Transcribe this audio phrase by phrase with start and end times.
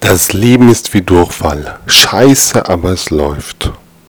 [0.00, 1.78] Das Leben ist wie Durchfall.
[1.86, 3.69] Scheiße, aber es läuft.